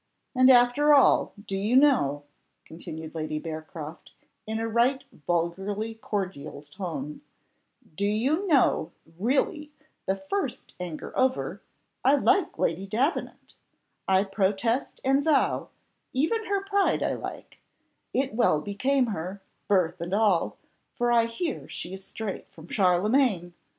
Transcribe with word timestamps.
And 0.35 0.49
after 0.49 0.95
all, 0.95 1.31
do 1.45 1.55
you 1.55 1.75
know," 1.75 2.23
continued 2.65 3.13
Lady 3.13 3.37
Bearcroft 3.39 4.09
in 4.47 4.57
a 4.59 4.67
right 4.67 5.03
vulgarly 5.27 5.93
cordial 5.93 6.63
tone 6.63 7.21
"Do 7.93 8.07
you 8.07 8.47
know 8.47 8.91
now, 8.91 8.91
really, 9.19 9.73
the 10.07 10.15
first 10.15 10.73
anger 10.79 11.15
over, 11.15 11.61
I 12.03 12.15
like 12.15 12.57
Lady 12.57 12.87
Davenant 12.87 13.53
I 14.07 14.23
protest 14.23 14.99
and 15.05 15.23
vow, 15.23 15.69
even 16.13 16.47
her 16.47 16.63
pride 16.63 17.03
I 17.03 17.13
like 17.13 17.61
it 18.11 18.33
well 18.33 18.59
became 18.59 19.05
her 19.05 19.43
birth 19.67 20.01
and 20.01 20.15
all, 20.15 20.57
for 20.95 21.11
I 21.11 21.25
hear 21.25 21.69
she 21.69 21.93
is 21.93 22.03
straight 22.03 22.49
from 22.49 22.67
Charlemagne! 22.67 23.53